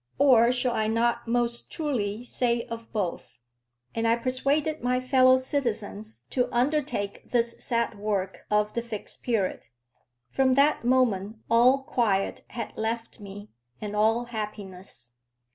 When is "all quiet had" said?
11.51-12.75